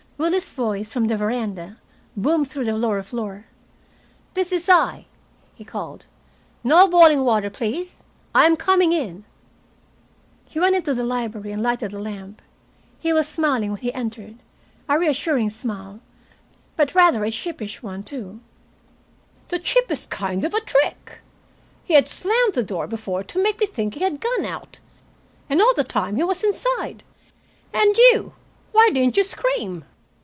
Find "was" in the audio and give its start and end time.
13.11-13.27, 26.23-26.43